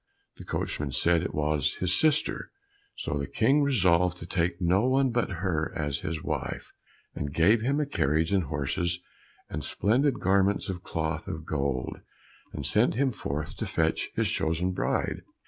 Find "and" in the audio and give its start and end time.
7.13-7.31, 8.33-8.45, 9.47-9.63, 12.51-12.65